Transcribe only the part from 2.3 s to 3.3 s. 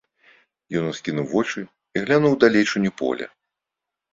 у далечыню поля.